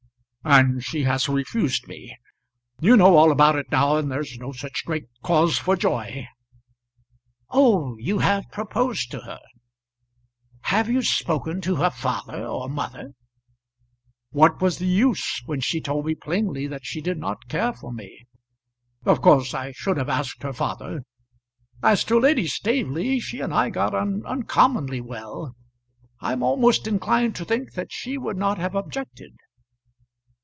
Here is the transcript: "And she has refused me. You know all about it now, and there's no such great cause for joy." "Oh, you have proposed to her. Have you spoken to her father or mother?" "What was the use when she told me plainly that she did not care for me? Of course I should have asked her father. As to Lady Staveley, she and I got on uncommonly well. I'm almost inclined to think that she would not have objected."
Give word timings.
"And 0.43 0.83
she 0.83 1.03
has 1.03 1.29
refused 1.29 1.87
me. 1.87 2.17
You 2.79 2.97
know 2.97 3.15
all 3.15 3.31
about 3.31 3.55
it 3.57 3.69
now, 3.69 3.97
and 3.97 4.11
there's 4.11 4.39
no 4.39 4.51
such 4.51 4.83
great 4.87 5.05
cause 5.21 5.59
for 5.59 5.75
joy." 5.75 6.27
"Oh, 7.51 7.95
you 7.99 8.17
have 8.19 8.49
proposed 8.49 9.11
to 9.11 9.19
her. 9.19 9.37
Have 10.61 10.89
you 10.89 11.03
spoken 11.03 11.61
to 11.61 11.75
her 11.75 11.91
father 11.91 12.43
or 12.43 12.67
mother?" 12.67 13.11
"What 14.31 14.59
was 14.63 14.79
the 14.79 14.87
use 14.87 15.43
when 15.45 15.59
she 15.61 15.79
told 15.79 16.07
me 16.07 16.15
plainly 16.15 16.65
that 16.65 16.87
she 16.87 17.01
did 17.01 17.19
not 17.19 17.47
care 17.47 17.73
for 17.73 17.93
me? 17.93 18.25
Of 19.05 19.21
course 19.21 19.53
I 19.53 19.73
should 19.73 19.97
have 19.97 20.09
asked 20.09 20.41
her 20.41 20.53
father. 20.53 21.03
As 21.83 22.03
to 22.05 22.19
Lady 22.19 22.47
Staveley, 22.47 23.19
she 23.19 23.41
and 23.41 23.53
I 23.53 23.69
got 23.69 23.93
on 23.93 24.25
uncommonly 24.25 25.01
well. 25.01 25.55
I'm 26.19 26.41
almost 26.41 26.87
inclined 26.87 27.35
to 27.35 27.45
think 27.45 27.73
that 27.73 27.91
she 27.91 28.17
would 28.17 28.37
not 28.37 28.57
have 28.57 28.73
objected." 28.73 29.35